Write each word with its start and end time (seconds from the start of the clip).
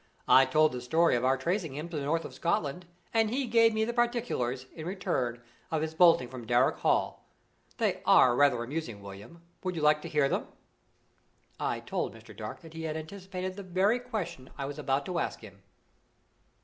I 0.27 0.45
told 0.45 0.71
the 0.71 0.81
story 0.81 1.15
of 1.15 1.23
our 1.23 1.37
tracing 1.37 1.75
him 1.75 1.87
to 1.89 1.95
the 1.95 2.05
north 2.05 2.25
of 2.25 2.33
Scotland, 2.33 2.87
and 3.13 3.29
he 3.29 3.45
gave 3.45 3.71
me 3.71 3.85
the 3.85 3.93
particulars, 3.93 4.65
in 4.73 4.87
return, 4.87 5.39
of 5.69 5.83
his 5.83 5.93
bolting 5.93 6.27
from 6.27 6.47
Darrock 6.47 6.79
Hall. 6.79 7.23
They 7.77 8.01
are 8.03 8.35
rather 8.35 8.63
amusing, 8.63 9.03
William; 9.03 9.43
would 9.63 9.75
you 9.75 9.83
like 9.83 10.01
to 10.01 10.09
hear 10.09 10.27
them?" 10.27 10.47
I 11.59 11.81
told 11.81 12.15
Mr. 12.15 12.35
Dark 12.35 12.61
that 12.61 12.73
he 12.73 12.81
had 12.85 12.97
anticipated 12.97 13.55
the 13.55 13.61
very 13.61 13.99
question 13.99 14.49
I 14.57 14.65
was 14.65 14.79
about 14.79 15.05
to 15.05 15.19
ask 15.19 15.41
him. 15.41 15.61